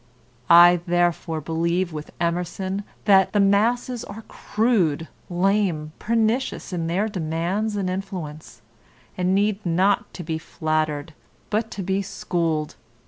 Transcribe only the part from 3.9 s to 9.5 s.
are crude, lame, pernicious in their demands and influence, and